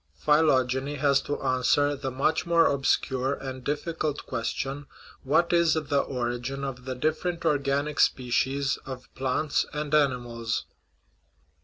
[0.15, 5.99] Phy logeny has to answer the much more obscure and difficult question:* What is the
[6.01, 10.65] origin of the different organic species of plants and animals?"